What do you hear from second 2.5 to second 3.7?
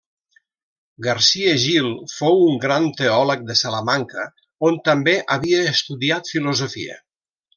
gran teòleg de